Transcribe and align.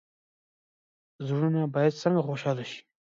زړونه 1.27 1.61
باید 1.75 1.99
څنګه 2.01 2.21
خوشحاله 2.27 2.63
شي؟ 2.71 2.81